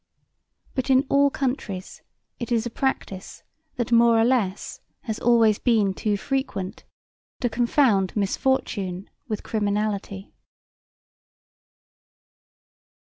But 0.73 0.89
in 0.89 1.05
all 1.09 1.29
countries 1.29 2.01
it 2.39 2.51
is 2.51 2.65
a 2.65 2.71
practise 2.71 3.43
that 3.75 3.91
more 3.91 4.17
or 4.19 4.23
less 4.25 4.81
has 5.01 5.19
always 5.19 5.59
been 5.59 5.93
too 5.93 6.17
frequent 6.17 6.83
to 7.39 7.49
confound 7.49 8.15
misfortune 8.15 9.11
with 9.27 9.43
criminality. 9.43 10.33